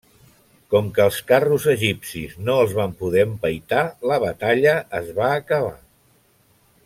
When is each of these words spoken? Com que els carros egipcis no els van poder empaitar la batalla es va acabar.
Com 0.73 0.87
que 0.95 1.03
els 1.09 1.19
carros 1.31 1.67
egipcis 1.73 2.33
no 2.47 2.55
els 2.63 2.73
van 2.79 2.97
poder 3.03 3.27
empaitar 3.27 3.83
la 4.13 4.19
batalla 4.25 4.75
es 5.03 5.13
va 5.21 5.33
acabar. 5.43 5.79